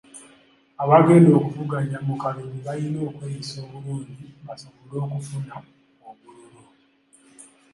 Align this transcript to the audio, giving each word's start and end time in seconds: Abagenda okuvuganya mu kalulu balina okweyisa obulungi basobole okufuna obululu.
Abagenda 0.83 1.31
okuvuganya 1.39 1.97
mu 2.07 2.13
kalulu 2.21 2.57
balina 2.65 2.99
okweyisa 3.09 3.57
obulungi 3.65 4.25
basobole 4.45 4.97
okufuna 5.05 5.55
obululu. 6.09 6.63